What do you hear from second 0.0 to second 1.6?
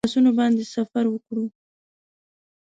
پر آسونو باندې سفر وکړو.